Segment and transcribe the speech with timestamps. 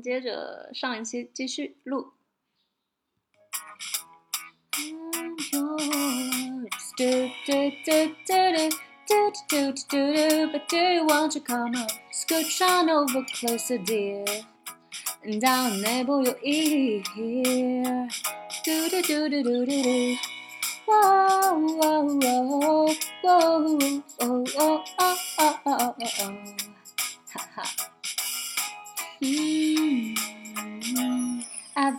[0.00, 2.12] 接着上一期继续录。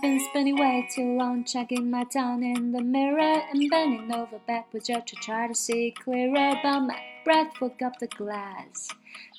[0.01, 4.87] Been spending way too long checking my tongue in the mirror and bending over backwards
[4.87, 6.57] just to try to see clearer.
[6.63, 8.87] But my breath woke up the glass.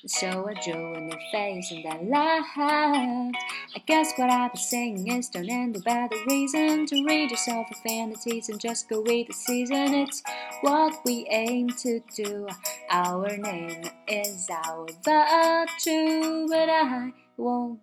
[0.05, 3.37] So I drew in your face and I laughed.
[3.75, 7.65] I guess what I've been saying is don't end about the reason to read yourself
[7.71, 9.95] a vanities and just go read the season.
[9.95, 10.21] It's
[10.61, 12.47] what we aim to do.
[12.91, 17.79] Our name is our virtue, but I won't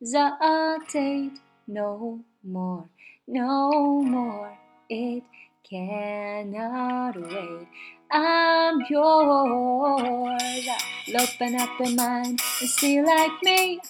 [0.00, 2.88] hesitate no more,
[3.26, 4.58] no more.
[4.88, 5.22] It
[5.68, 7.68] cannot wait.
[8.10, 10.66] I'm yours.
[11.08, 13.80] I'll open up your mind and see like me.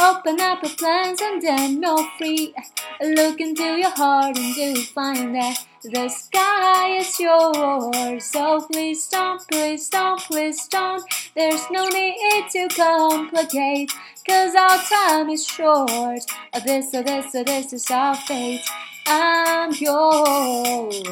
[0.00, 2.54] Open up your plans and then you're free.
[3.02, 8.24] Look into your heart and you'll find that the sky is yours.
[8.24, 11.04] So please don't, please don't, please don't.
[11.34, 13.92] There's no need to complicate.
[14.26, 16.24] Cause our time is short.
[16.64, 18.64] This this this is our fate.
[19.06, 21.02] I'm yours.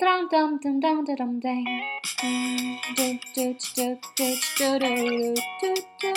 [0.00, 1.64] Dum dum dum dum dum dum dum.
[2.96, 6.14] Do do do do do do do do.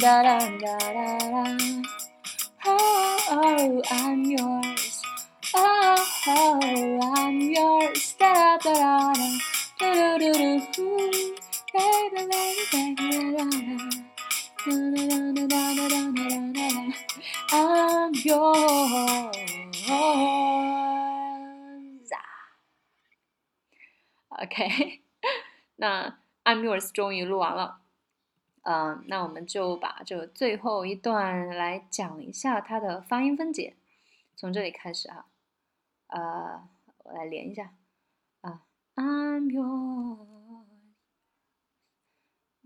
[0.00, 1.44] Da da da da da.
[2.64, 5.02] Oh, oh, I'm yours.
[5.54, 5.96] Oh,
[6.28, 8.16] oh, I'm yours.
[8.18, 9.28] Da da da da.
[9.78, 11.36] Do do do do.
[11.74, 13.03] Baby, baby, baby,
[24.54, 25.02] OK，
[25.76, 27.80] 那 I'm yours 终于录完了，
[28.62, 33.74] 嗯、那我们就把这最后一段来讲一下它的发音分解，
[34.36, 35.26] 从这里开始哈，
[36.06, 37.72] 呃，我来连一下
[38.42, 38.62] 啊、
[38.94, 40.18] ，I'm yours。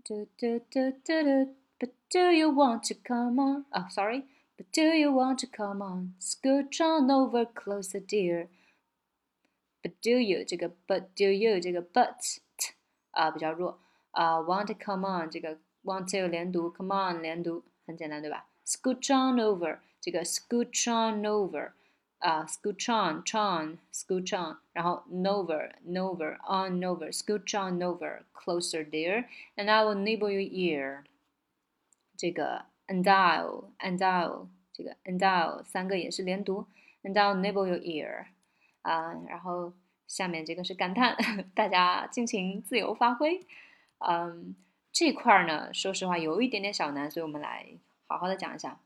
[0.03, 3.65] Do do do do do, but do you want to come on?
[3.71, 4.25] Oh, sorry.
[4.57, 6.13] But do you want to come on?
[6.19, 8.47] Scooch on over closer, dear.
[9.82, 12.38] But do you 这个 But do you 这个 But
[13.10, 13.78] 啊比较弱
[14.12, 18.46] 啊、Want to come on 这个 Want to 连读，Come on 连读，很简单对吧？
[18.64, 21.72] Scooch on over 这个 Scooch on over
[22.18, 29.26] 啊，Scooch on on Scooch on，然后 Nover Nover on over Scooch on over closer dear
[29.56, 31.04] and I will nibble your ear
[32.16, 36.66] 这个 And I'll And I'll 这个 And I'll 三个也是连读，
[37.02, 38.26] And I'll nibble your ear。
[38.89, 39.71] 啊，然后
[40.07, 41.15] 下面这个是感叹，
[41.53, 43.45] 大家尽情自由发挥。
[43.99, 44.55] 嗯，
[44.91, 47.67] 这块儿呢，说实话有一点点小难，所以我们来
[48.07, 48.79] 好好的讲一下。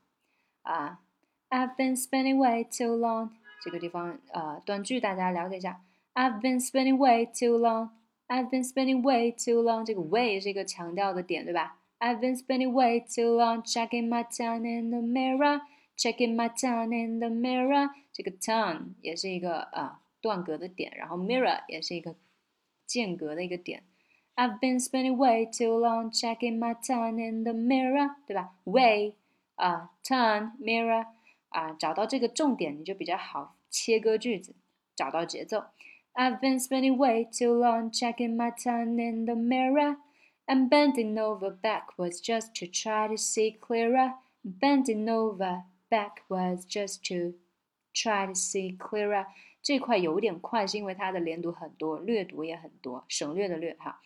[0.62, 1.00] 啊
[1.48, 3.30] ，I've been spending way too long，
[3.62, 5.80] 这个地方呃断句大家了解一下。
[6.12, 13.00] I've been spending way too long，I've been spending way too long，这个 way 是一个强调的点，对吧？I've been spending way
[13.00, 15.62] too long checking my tongue in the mirror。
[15.97, 22.15] Checking my tongue in the mirror，这个 tongue 也是一个啊断隔的点，然后 mirror 也是一个
[22.85, 23.83] 间隔的一个点。
[24.35, 28.51] I've been spending way too long checking my tongue in the mirror，对吧？
[28.63, 29.15] way
[29.55, 31.05] 啊，tongue mirror
[31.49, 34.55] 啊，找到这个重点你就比较好切割句子，
[34.95, 35.65] 找到节奏。
[36.13, 39.97] I've been spending way too long checking my tongue in the mirror
[40.45, 44.13] and bending over backwards just to try to see clearer.
[44.41, 45.63] Bending over
[45.93, 47.37] backwards just to
[47.93, 49.25] try to see clearer。
[49.61, 54.01] 这块有点快，是因为它的连读很多，略读也很多，省略的略哈。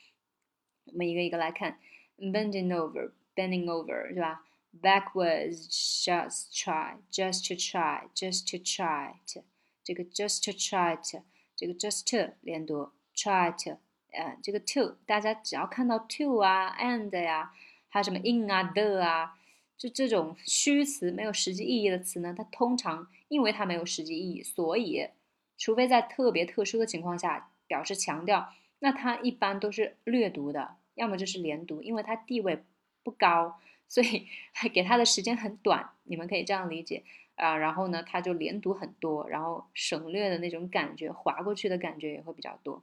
[0.86, 1.80] 我们一个一个来看，
[2.18, 4.44] bending over，bending over 是吧？
[4.82, 5.70] backwards
[6.04, 9.44] just try，just to try，just to try to，
[9.84, 11.24] 这个 just to try to，
[11.56, 13.78] 这个 just to 连读，try to，
[14.12, 17.54] 呃，这个 to 大家只要看到 to 啊，and 呀，
[17.90, 19.37] 还有什么 in 啊，the 啊。
[19.79, 25.09] 就这种虚词没有实际意义的词呢，它通常因为它没有实际意义，所以
[25.57, 32.65] 除非在特别特殊的情况下表示强调，那它一般都是略读的，要么就是连读，因为它地位
[33.05, 34.27] 不高，所以
[34.75, 37.05] 给它的时间很短，你们可以这样理解
[37.37, 37.57] 啊。
[37.57, 42.83] 然后呢，它就连读很多，然后省略的那种感觉，划过去的感觉也会比较多。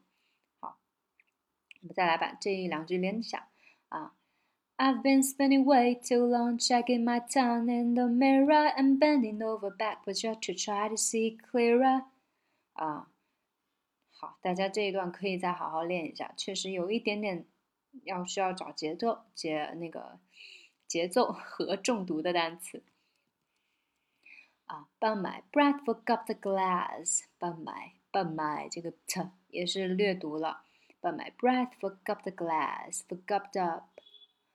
[0.62, 0.77] 好，
[1.81, 3.50] 我们再来把这两句连一下
[3.89, 4.13] 啊。
[4.77, 10.22] I've been spending way too long checking my tongue in the mirror and bending over backwards
[10.22, 12.04] just to try to see clearer。
[12.74, 13.07] 啊，
[14.12, 17.45] 好，大家这一段可以再好好练一下，确实有一点点
[18.04, 20.19] 要需要找节奏、节那个
[20.88, 22.83] 节奏和重读的单词。
[24.66, 30.66] 啊，半买 breath fork up the glass，半买半买这个 t 也是略读了，
[31.00, 33.94] 半买 breath fork up the glass，fork up up。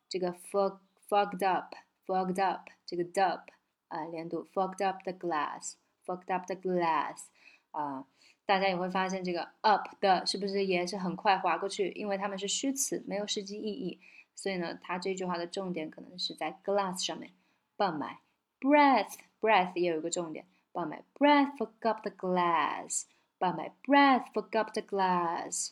[0.09, 0.79] 这个 fog
[1.09, 3.41] fogged up fogged up 这个 dub
[3.87, 5.73] 啊连读 fogged up the glass
[6.05, 7.25] fogged up the glass
[7.71, 8.05] 啊，
[8.45, 11.89] 大家也会发现这个 up 的是不是也是很快划过去？
[11.89, 13.99] 因为它们是虚词，没有实际意义，
[14.35, 17.31] 所以呢，它这句话的重点可能是在 glass 上面。
[17.75, 18.19] 半买
[18.61, 23.03] breath breath 也有一个重点，半买 breath fogged up the glass，
[23.37, 25.71] 半买 breath fogged up the glass。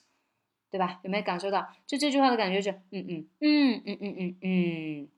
[0.70, 1.00] 对吧？
[1.03, 1.67] 有没有感受到？
[1.87, 5.09] 就这句话的感觉是，嗯嗯嗯嗯嗯嗯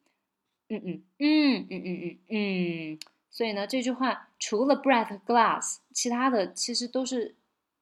[0.69, 2.99] 嗯嗯嗯嗯嗯嗯嗯。
[3.31, 7.37] 所以呢，这句话除了 breath glass，其他的其实都是，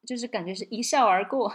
[0.06, 1.52] 就是感觉是一笑而过，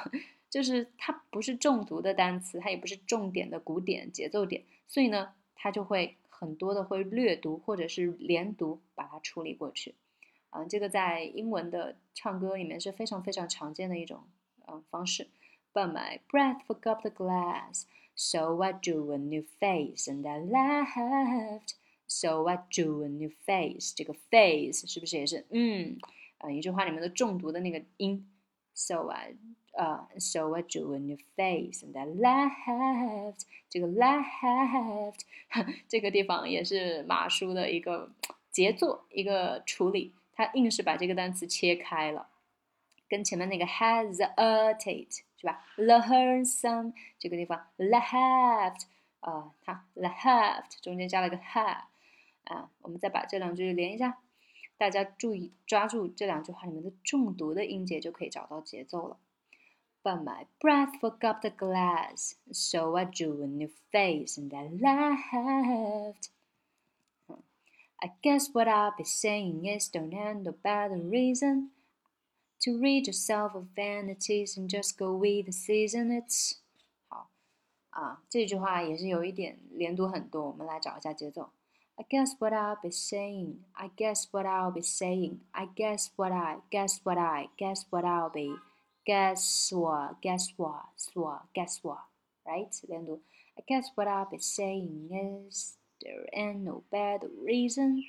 [0.49, 9.95] 就是它不是重读的单词，它也不是重点的鼓点节奏点，所以呢，它就会很多的会略读或者是连读把它处理过去。
[10.49, 14.23] 啊，这个在英文的唱歌里面是非常非常常见的一种
[14.67, 15.27] 嗯方式。
[15.72, 17.86] but my breath forgot the glass.
[18.14, 21.74] So I drew a new face and I laughed.
[22.06, 23.92] So I drew a new face.
[23.94, 25.98] 这个 face 是不是也是嗯
[26.38, 28.26] 啊、呃、一句话里面的重读的那个音？
[28.74, 29.34] So I
[29.72, 33.42] 啊、uh,，So I drew a new face and I laughed。
[33.68, 35.20] 这个 laughed
[35.86, 38.10] 这个地方也是马叔的一个
[38.50, 42.28] 杰作，一个处理，他硬是把这个单词切开了，
[43.08, 45.20] 跟前面那个 hesitate。
[45.42, 45.64] 是吧？
[45.76, 48.82] learn some 这个地方 left
[49.20, 51.84] 啊，它 left 中间加了个 have
[52.44, 54.18] 啊，我们再把这两句连一下，
[54.76, 59.18] 大家注意抓住这两句话里面的重读的音节，就可以找到节奏了。
[60.02, 66.28] But my breath forgot the glass, so I drew a new face and I laughed.
[68.00, 71.70] I guess what I'll be saying is don't end no better reason
[72.62, 76.10] to rid yourself of vanities and just go with the season.
[76.10, 76.58] It's
[77.08, 77.30] 好
[77.90, 81.50] 啊，这句话也是有一点连读很多，我们来找一下节奏。
[81.96, 83.64] I guess what I'll be saying.
[83.72, 85.40] I guess what I'll be saying.
[85.50, 88.56] I guess what I guess what I guess what I'll be.
[89.04, 90.20] Guess what?
[90.22, 90.84] Guess what?
[91.14, 91.42] What?
[91.54, 92.04] Guess what?
[92.44, 92.70] Right?
[92.86, 93.20] 连读。
[93.56, 98.04] I guess what I'll be saying is there ain't no better reason.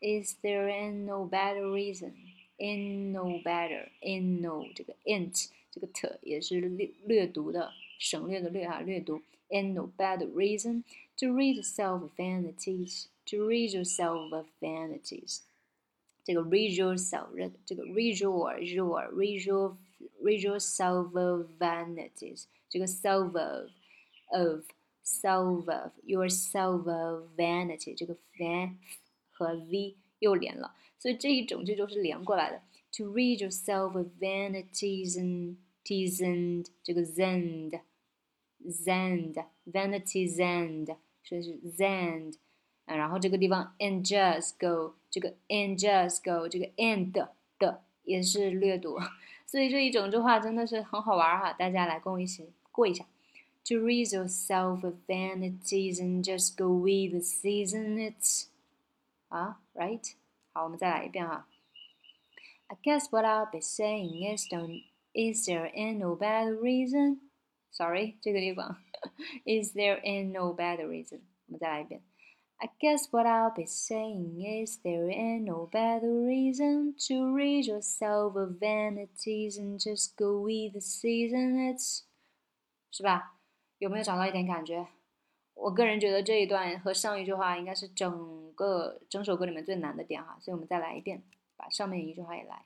[0.00, 2.14] Is there ain't no better reason?
[2.58, 9.22] In no better, in no 这个 int 这个 t 也是略略读的，省略的略啊，略读。
[9.48, 10.84] In no better reason
[11.18, 15.40] to rid yourself of vanities, to rid yourself of vanities。
[16.24, 17.28] 这个 rid yourself，
[17.66, 19.76] 这个 rid your your rid your
[20.22, 23.70] rid yourself of vanities，这个 self of
[24.30, 24.64] of
[25.04, 28.76] self of yourself of vanity，这个 van
[29.30, 30.75] 和 v 又连了。
[30.97, 32.61] 所以这一种这就是连过来的。
[32.97, 37.79] To rid yourself of vanities and and 这个 zend
[38.67, 42.35] zend vanity zend 所以是 zend
[42.85, 48.99] 啊，然后这个地方 and just go 这个 and just go 这个 and 的的也是略读，
[49.47, 53.05] 所以这一整句话真的是很好玩哈，大家来跟我一起过一下。
[53.65, 58.47] To rid yourself of vanities and just go with the season, it's
[59.28, 60.14] 啊，right。
[60.52, 61.48] 好，我们再来一遍哈。
[62.68, 67.18] I guess what I'll be saying is don't is there ain't no bad reason?
[67.70, 68.76] Sorry，这个地方
[69.44, 71.20] is there ain't no bad reason？
[71.46, 72.02] 我们再来一遍。
[72.56, 78.58] I guess what I'll be saying is there ain't no better reason to rid yourself of
[78.60, 81.56] vanities and just go with the season.
[81.56, 82.04] It's
[82.90, 83.34] 是吧？
[83.78, 84.86] 有没有找到一点感觉？
[85.61, 91.21] 我个人觉得这一段和上一句话应该是整个整首歌里面最难的点哈，所以我们再来一遍，
[91.57, 92.63] 把上面一句话也来。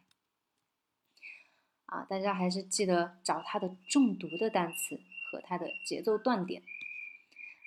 [1.87, 4.99] 啊，大家还是记得找它的重读的单词
[5.31, 6.61] 和它的节奏断点。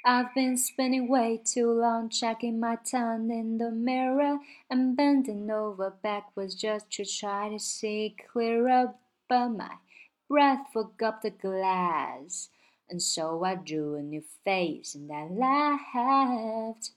[0.04, 5.90] I've been spending way too long checking my tongue in the mirror and bending over
[5.90, 8.95] backwards just to try to see clearer,
[9.28, 9.78] but my
[10.28, 12.50] breath forgot the glass.
[12.88, 16.93] And so I drew a new face and I laughed.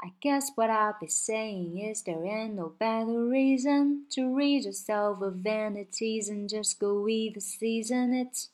[0.00, 5.22] I guess what I'll be saying is there ain't no better reason to rid yourself
[5.22, 8.12] of vanities and just go with the season.
[8.12, 8.48] It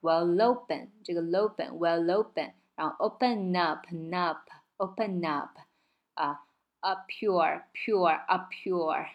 [0.00, 5.58] Well, open 这个 open，Well, open， 然后 open up，up，open up，
[6.14, 6.40] 啊，
[6.80, 9.06] a pure，pure，a pure。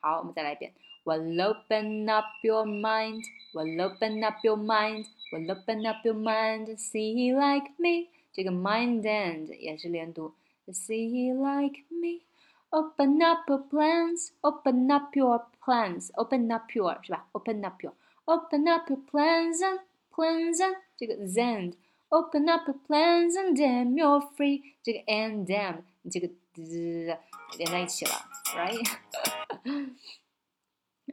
[0.00, 0.72] 好，我们再来一遍。
[1.04, 3.24] Well, open up your mind.
[3.52, 5.06] Well, open up your mind.
[5.32, 8.08] Well, open up your mind and see like me.
[8.32, 10.34] 这个 mind and 也是连读。
[10.66, 12.22] See like me.
[12.70, 17.26] Open up your plans, open up your plans, open up your 是吧？
[17.32, 17.94] Open up your,
[18.26, 19.80] open up your plans and
[20.14, 21.72] plans and 这个 then
[22.12, 27.16] open up your plans and damn you're free 这个 and damn 这个字
[27.58, 28.12] 连在一起了，
[28.54, 28.96] right？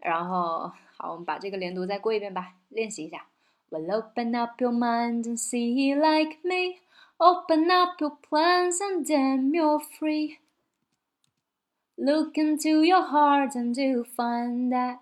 [0.02, 3.28] 然后好，我们把这个连读再过一遍吧，练习一下。
[3.70, 6.80] Well, open up your mind and see like me.
[7.18, 10.38] Open up your plans and then you're free.
[11.98, 15.00] Look into your heart and you'll find that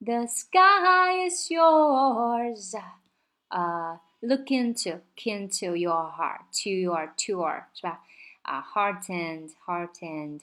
[0.00, 2.74] the sky is yours.
[3.50, 8.00] Uh, look into, into your heart, to your, to your, 是吧？
[8.42, 10.40] 啊、uh,，heart and, heart and，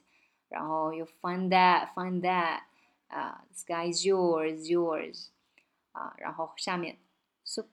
[0.50, 2.62] 然后 you find that, find that，
[3.10, 5.28] 啊、uh,，the sky is yours, yours，
[5.92, 6.98] 啊，然后下面，
[7.44, 7.66] so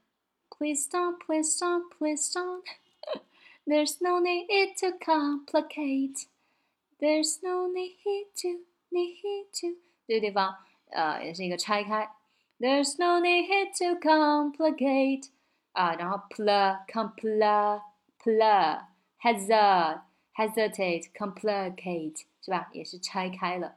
[0.51, 6.27] please don't, please don't, please don't。there's no need to complicate.
[7.01, 7.97] There's no need
[8.43, 10.57] to need to 这个地方
[10.91, 12.11] 呃也是一个拆开。
[12.59, 15.29] There's no need to complicate
[15.73, 17.81] 啊，然后 pl compl
[18.23, 18.85] pl
[19.21, 20.01] hesitate
[20.35, 22.69] hesitate complicate 是吧？
[22.73, 23.77] 也是拆开了。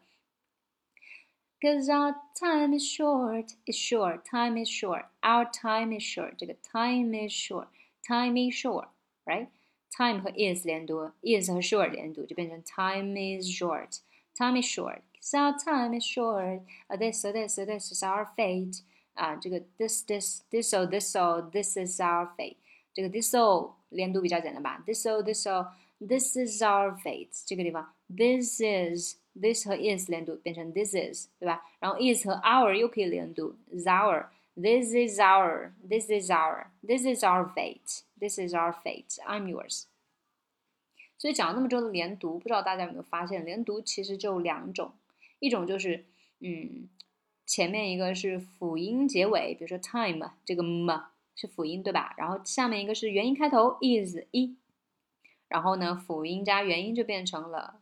[1.59, 6.35] Cause our time is short, is short, time is short, our time is short.
[6.37, 7.67] 这个 time is short,
[8.07, 8.87] time is short,
[9.25, 9.47] right?
[9.95, 15.01] time 和 is 连读，is 和 short 连读，就变成 time is short。Time is short.
[15.19, 16.61] So our time is short.
[16.87, 18.81] Uh, this, so this, so this is our fate.
[19.15, 22.57] 啊，这个 this, this, this, so this, so this is our fate.
[22.93, 24.83] 这个 this, so 连读比较简单吧？
[24.85, 25.67] This, so this, so
[25.99, 27.43] this is our fate.
[27.45, 31.63] 这个地方 this is, this 和 is 连读变成 this is，对吧？
[31.79, 38.37] 然后 is 和 our 又可以连读，is our。This is our, this is our, this is our fate, this
[38.37, 39.15] is our fate.
[39.25, 39.85] I'm yours.
[41.17, 44.91] 所以讲了那么多的连读，不知道大家有没有发现，连读其实就两种，
[45.39, 46.05] 一种就是
[46.39, 46.89] 嗯，
[47.46, 51.00] 前面一个是辅音结尾，比如说 time 这个 m
[51.34, 52.14] 是辅音对吧？
[52.18, 54.56] 然后下面一个是元音开头 is 一，
[55.48, 57.80] 然后呢辅音加元音就变成了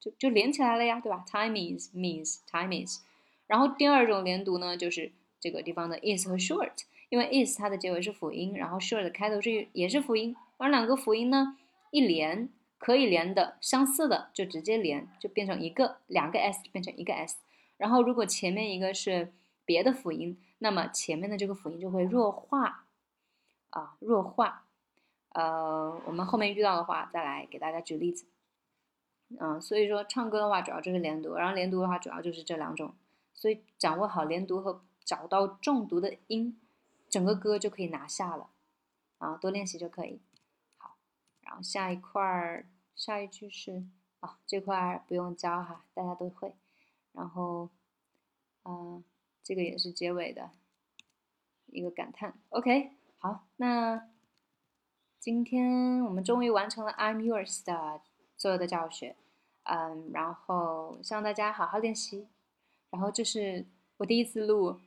[0.00, 3.00] 就就连起来了呀，对吧？Time is means time is。
[3.46, 5.12] 然后第二种连读呢就是。
[5.40, 6.72] 这个地方的 is 和 short，
[7.10, 11.58] 因为 is 它的结尾是辅音，然后 short 开头是也是辅音，而两个辅音呢
[11.90, 17.36] 一连可以连的相似的就直接连，就变成一个两个 s 变成一个 s。
[17.76, 19.32] 然后如果前面一个是
[19.64, 22.86] 别的辅音，那么前面的这个辅音就会弱化
[23.70, 24.66] 啊弱化。
[25.30, 28.26] 呃，我们后面遇到的话再来给大家举例子。
[29.40, 32.94] 嗯，所以说唱歌的话主要就是连读，然后连读的话主要就是这两种，
[33.32, 34.82] 所以掌握好连读和。
[35.04, 36.58] 找到重读的音，
[37.10, 38.48] 整个歌就可以拿下了，
[39.18, 40.22] 啊，多练习就可以。
[40.78, 40.96] 好，
[41.42, 42.66] 然后下一块儿，
[42.96, 43.84] 下一句是
[44.20, 46.54] 啊，这块不用教哈，大家都会。
[47.14, 47.70] 然后，
[48.64, 49.02] 嗯，
[49.42, 50.50] 这个也是结尾的
[51.66, 52.34] 一个感叹。
[52.50, 54.08] OK，好，那
[55.18, 58.02] 今天我们终于完成了 I'm yours 的
[58.36, 59.16] 所有的教学，
[59.62, 62.26] 嗯，然后希望大家好好练习。
[62.90, 63.64] 然后这是
[63.96, 64.80] 我第一次录。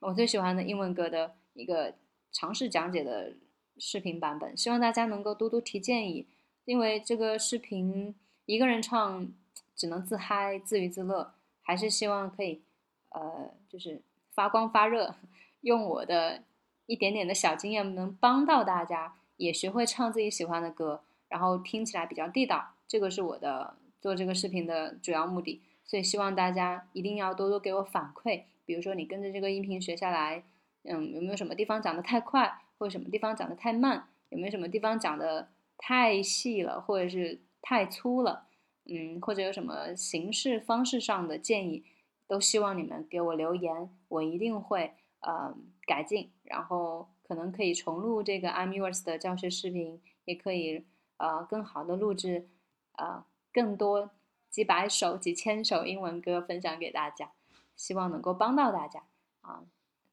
[0.00, 1.94] 我最喜欢的英文歌的一个
[2.32, 3.34] 尝试讲解的
[3.78, 6.26] 视频版本，希望大家能够多多提建议，
[6.64, 8.12] 因为这个视频
[8.46, 9.32] 一个人唱
[9.76, 12.62] 只能自嗨自娱自乐，还是希望可以
[13.10, 14.02] 呃就是
[14.34, 15.14] 发光发热，
[15.62, 16.42] 用我的
[16.86, 30.44] 一点点的小经验能帮到大家，也学会唱自己喜欢的歌，然后听起来比较地道，这个是我的做这个视频的主要目的，所以希望大家一定要多多给我反馈，比如说你跟着这个音频学下来。
[30.84, 34.08] 嗯，有没有什么地方讲的太快，或者什么地方讲的太慢？
[34.30, 38.48] 有没有什么地方讲的太细了，或者是太粗了？
[38.84, 41.84] 嗯，或者有什么形式方式上的建议，
[42.26, 45.54] 都希望你们给我留言，我一定会呃
[45.86, 50.84] 改进，然后可能可以重录这个 I'm Yours 的教学视频，也可以
[51.18, 52.48] 呃更好的录制
[52.96, 54.10] 呃更多
[54.50, 57.32] 几百首、几千首英文歌分享给大家，
[57.76, 59.04] 希望能够帮到大家
[59.42, 59.64] 啊。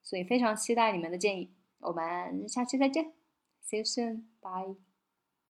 [0.02, 3.14] 所以非常期待你们的建议，我们下期再见
[3.64, 4.88] ，See you soon，bye。